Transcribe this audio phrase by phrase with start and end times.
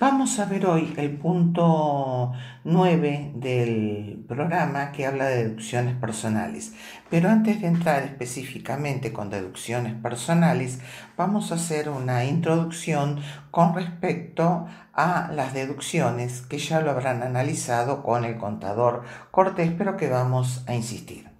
[0.00, 6.72] Vamos a ver hoy el punto 9 del programa que habla de deducciones personales.
[7.10, 10.78] Pero antes de entrar específicamente con deducciones personales,
[11.16, 18.04] vamos a hacer una introducción con respecto a las deducciones que ya lo habrán analizado
[18.04, 19.02] con el contador
[19.32, 21.37] Cortés, pero que vamos a insistir.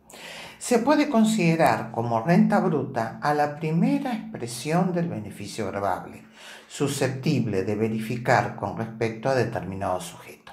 [0.59, 6.29] Se puede considerar como renta bruta a la primera expresión del beneficio grabable
[6.69, 10.53] susceptible de verificar con respecto a determinado sujeto.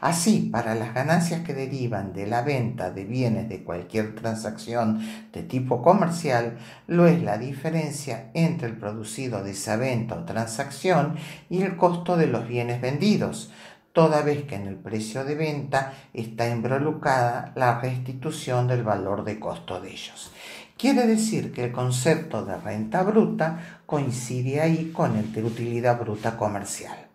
[0.00, 5.00] Así, para las ganancias que derivan de la venta de bienes de cualquier transacción
[5.32, 11.16] de tipo comercial, lo es la diferencia entre el producido de esa venta o transacción
[11.50, 13.50] y el costo de los bienes vendidos,
[13.98, 19.40] toda vez que en el precio de venta está involucrada la restitución del valor de
[19.40, 20.30] costo de ellos.
[20.76, 26.36] Quiere decir que el concepto de renta bruta coincide ahí con el de utilidad bruta
[26.36, 27.08] comercial.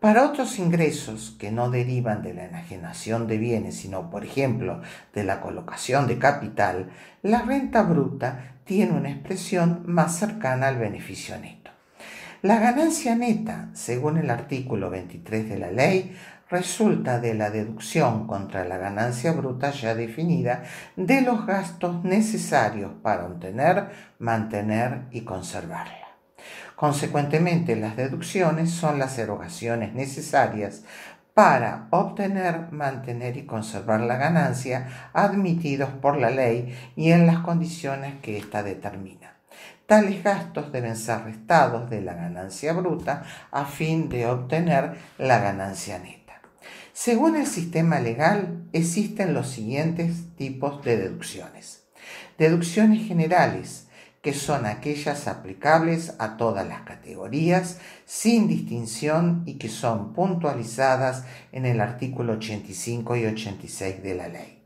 [0.00, 4.82] Para otros ingresos que no derivan de la enajenación de bienes, sino por ejemplo
[5.14, 6.90] de la colocación de capital,
[7.22, 11.57] la renta bruta tiene una expresión más cercana al beneficio neto.
[12.40, 16.16] La ganancia neta, según el artículo 23 de la ley,
[16.48, 20.62] resulta de la deducción contra la ganancia bruta ya definida
[20.94, 23.88] de los gastos necesarios para obtener,
[24.20, 26.06] mantener y conservarla.
[26.76, 30.84] Consecuentemente, las deducciones son las erogaciones necesarias
[31.34, 38.14] para obtener, mantener y conservar la ganancia admitidos por la ley y en las condiciones
[38.22, 39.37] que ésta determina.
[39.88, 45.98] Tales gastos deben ser restados de la ganancia bruta a fin de obtener la ganancia
[45.98, 46.42] neta.
[46.92, 51.84] Según el sistema legal, existen los siguientes tipos de deducciones.
[52.36, 53.86] Deducciones generales,
[54.20, 61.64] que son aquellas aplicables a todas las categorías sin distinción y que son puntualizadas en
[61.64, 64.62] el artículo 85 y 86 de la ley.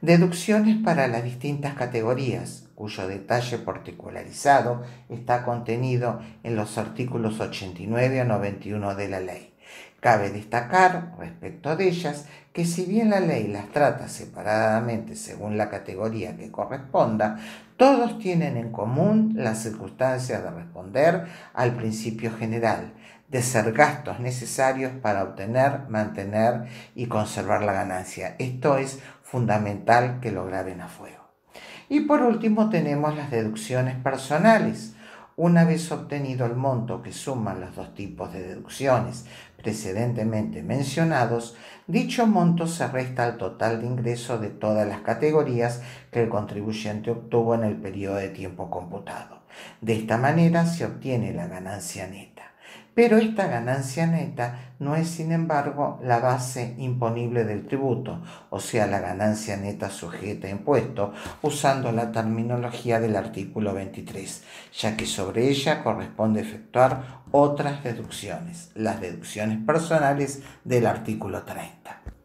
[0.00, 8.24] Deducciones para las distintas categorías, cuyo detalle particularizado está contenido en los artículos 89 a
[8.24, 9.52] 91 de la ley.
[10.00, 15.68] Cabe destacar respecto de ellas que si bien la ley las trata separadamente según la
[15.68, 17.38] categoría que corresponda,
[17.76, 22.92] todos tienen en común las circunstancias de responder al principio general,
[23.28, 28.36] de ser gastos necesarios para obtener, mantener y conservar la ganancia.
[28.38, 31.25] Esto es fundamental que lo graben a fuego.
[31.88, 34.94] Y por último tenemos las deducciones personales
[35.36, 39.26] una vez obtenido el monto que suman los dos tipos de deducciones
[39.56, 46.22] precedentemente mencionados, dicho monto se resta al total de ingreso de todas las categorías que
[46.22, 49.42] el contribuyente obtuvo en el periodo de tiempo computado.
[49.80, 52.55] De esta manera se obtiene la ganancia neta
[52.96, 58.86] pero esta ganancia neta no es, sin embargo, la base imponible del tributo, o sea,
[58.86, 61.12] la ganancia neta sujeta a impuesto,
[61.42, 64.42] usando la terminología del artículo 23,
[64.72, 72.15] ya que sobre ella corresponde efectuar otras deducciones, las deducciones personales del artículo 30.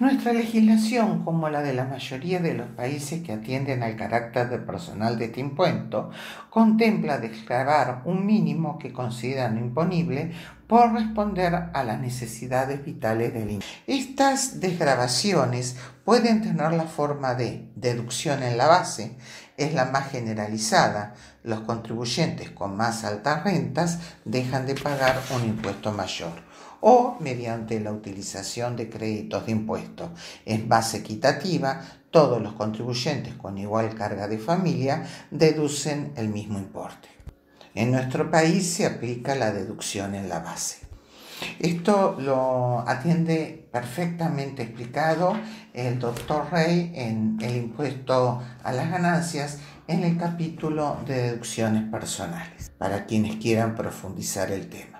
[0.00, 4.56] Nuestra legislación, como la de la mayoría de los países que atienden al carácter de
[4.56, 6.08] personal de este impuesto,
[6.48, 10.32] contempla declarar un mínimo que consideran imponible
[10.66, 13.76] por responder a las necesidades vitales del impuesto.
[13.86, 19.18] Estas desgrabaciones pueden tener la forma de deducción en la base,
[19.58, 21.12] es la más generalizada.
[21.42, 26.48] Los contribuyentes con más altas rentas dejan de pagar un impuesto mayor
[26.80, 30.10] o mediante la utilización de créditos de impuestos.
[30.44, 37.08] Es más equitativa, todos los contribuyentes con igual carga de familia deducen el mismo importe.
[37.74, 40.90] En nuestro país se aplica la deducción en la base.
[41.58, 45.34] Esto lo atiende perfectamente explicado
[45.72, 52.72] el doctor Rey en el impuesto a las ganancias en el capítulo de deducciones personales,
[52.78, 54.99] para quienes quieran profundizar el tema.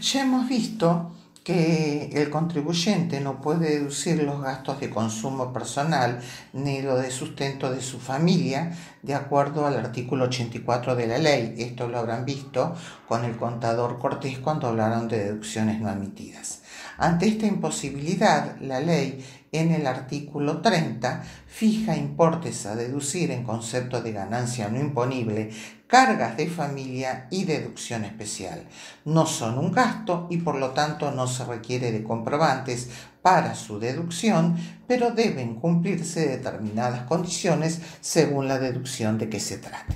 [0.00, 1.10] Ya hemos visto
[1.44, 6.20] que el contribuyente no puede deducir los gastos de consumo personal
[6.54, 11.54] ni lo de sustento de su familia de acuerdo al artículo 84 de la ley.
[11.58, 12.74] Esto lo habrán visto
[13.06, 16.62] con el contador Cortés cuando hablaron de deducciones no admitidas.
[16.98, 24.02] Ante esta imposibilidad, la ley en el artículo 30 fija importes a deducir en concepto
[24.02, 25.50] de ganancia no imponible,
[25.86, 28.66] cargas de familia y deducción especial.
[29.04, 32.90] No son un gasto y por lo tanto no se requiere de comprobantes
[33.22, 34.56] para su deducción,
[34.86, 39.94] pero deben cumplirse determinadas condiciones según la deducción de que se trata.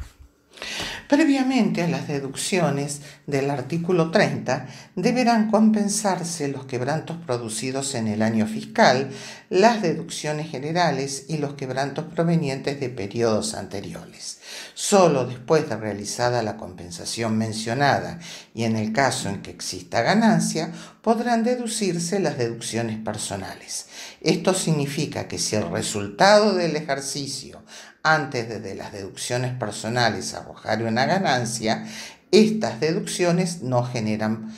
[1.09, 8.47] Previamente a las deducciones del artículo 30 deberán compensarse los quebrantos producidos en el año
[8.47, 9.09] fiscal,
[9.51, 14.39] las deducciones generales y los quebrantos provenientes de periodos anteriores.
[14.75, 18.19] Solo después de realizada la compensación mencionada
[18.55, 20.73] y en el caso en que exista ganancia,
[21.03, 23.87] podrán deducirse las deducciones personales.
[24.21, 27.63] Esto significa que si el resultado del ejercicio
[28.03, 31.87] antes de, las deducciones personales arrojar una ganancia,
[32.31, 34.55] estas deducciones no generan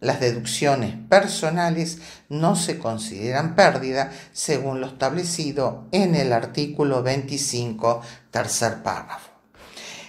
[0.00, 1.98] Las deducciones personales
[2.28, 8.00] no se consideran pérdida según lo establecido en el artículo 25,
[8.30, 9.30] tercer párrafo.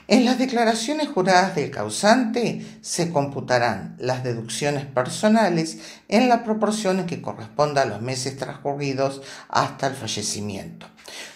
[0.07, 7.05] En las declaraciones juradas del causante se computarán las deducciones personales en la proporción en
[7.05, 10.87] que corresponda a los meses transcurridos hasta el fallecimiento.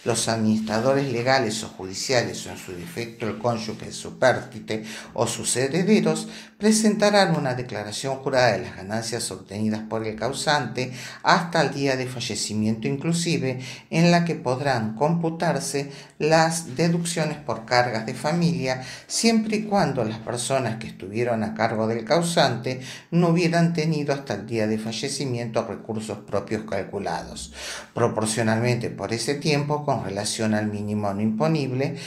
[0.04, 4.84] Los administradores legales o judiciales, o en su defecto el cónyuge supérstite
[5.14, 6.28] o sus herederos,
[6.58, 10.92] presentarán una declaración jurada de las ganancias obtenidas por el causante
[11.24, 13.60] hasta el día de fallecimiento inclusive,
[13.90, 20.20] en la que podrán computarse las deducciones por cargas de familia, siempre y cuando las
[20.20, 25.66] personas que estuvieron a cargo del causante no hubieran tenido hasta el día de fallecimiento
[25.66, 27.54] recursos propios calculados.
[27.94, 31.98] Proporcionalmente por ese tiempo, con relación al mínimo no imponible,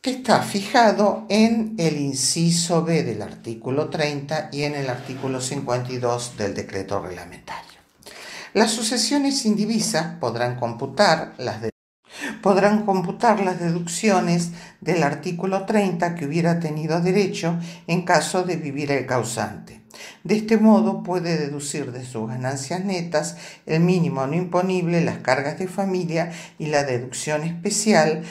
[0.00, 6.36] que está fijado en el inciso B del artículo 30 y en el artículo 52
[6.36, 7.80] del decreto reglamentario.
[8.54, 11.60] Las sucesiones indivisas podrán computar las
[12.42, 14.50] podrán computar las deducciones
[14.80, 19.79] del artículo 30 que hubiera tenido derecho en caso de vivir el causante.
[20.24, 25.58] De este modo puede deducir de sus ganancias netas el mínimo no imponible, las cargas
[25.58, 28.22] de familia y la deducción especial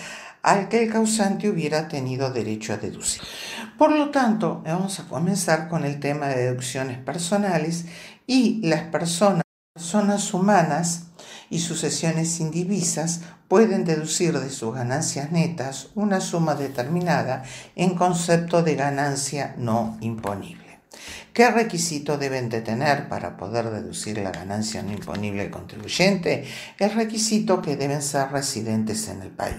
[0.42, 3.22] al que el causante hubiera tenido derecho a deducir.
[3.78, 7.86] Por lo tanto, vamos a comenzar con el tema de deducciones personales
[8.26, 11.08] y las personas, personas humanas
[11.50, 17.44] y sucesiones indivisas pueden deducir de sus ganancias netas una suma determinada
[17.76, 20.59] en concepto de ganancia no imponible.
[21.34, 26.46] ¿Qué requisito deben de tener para poder deducir la ganancia no imponible del contribuyente?
[26.78, 29.58] El requisito que deben ser residentes en el país.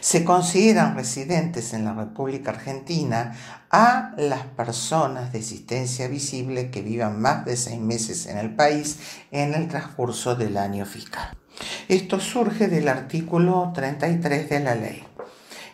[0.00, 3.36] Se consideran residentes en la República Argentina
[3.70, 8.98] a las personas de existencia visible que vivan más de seis meses en el país
[9.30, 11.36] en el transcurso del año fiscal.
[11.88, 15.04] Esto surge del artículo 33 de la ley,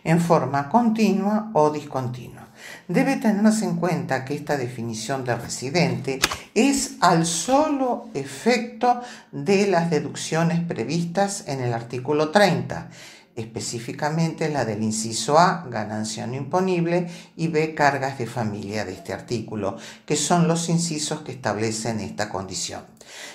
[0.04, 2.48] en forma continua o discontinua.
[2.86, 6.20] Debe tenerse en cuenta que esta definición de residente
[6.54, 9.00] es al solo efecto
[9.32, 12.90] de las deducciones previstas en el artículo 30
[13.36, 19.12] específicamente la del inciso A, ganancia no imponible, y B, cargas de familia de este
[19.12, 19.76] artículo,
[20.06, 22.84] que son los incisos que establecen esta condición,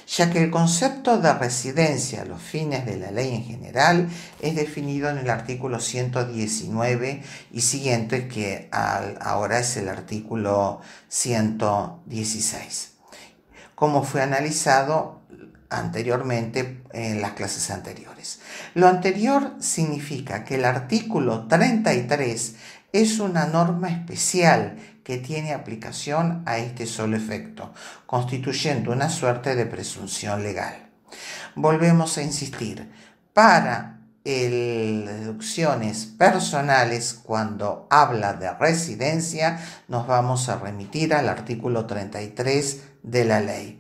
[0.07, 4.10] ya que el concepto de residencia a los fines de la ley en general
[4.42, 7.22] es definido en el artículo 119
[7.52, 10.80] y siguiente, que ahora es el artículo
[11.10, 12.94] 116,
[13.75, 15.19] como fue analizado
[15.69, 18.39] anteriormente en las clases anteriores.
[18.74, 22.56] Lo anterior significa que el artículo 33
[22.92, 27.74] es una norma especial que tiene aplicación a este solo efecto,
[28.06, 30.90] constituyendo una suerte de presunción legal.
[31.56, 32.92] Volvemos a insistir,
[33.33, 43.26] para deducciones personales, cuando habla de residencia, nos vamos a remitir al artículo 33 de
[43.26, 43.80] la ley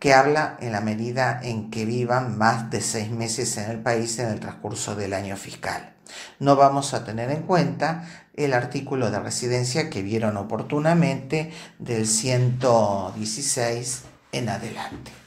[0.00, 4.18] que habla en la medida en que vivan más de seis meses en el país
[4.18, 5.92] en el transcurso del año fiscal.
[6.40, 14.02] No vamos a tener en cuenta el artículo de residencia que vieron oportunamente del 116
[14.32, 15.19] en adelante.